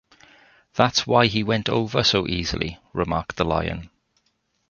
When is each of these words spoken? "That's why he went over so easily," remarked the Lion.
"That's 0.73 1.05
why 1.05 1.27
he 1.27 1.43
went 1.43 1.69
over 1.69 2.03
so 2.03 2.27
easily," 2.27 2.79
remarked 2.91 3.35
the 3.35 3.45
Lion. 3.45 3.91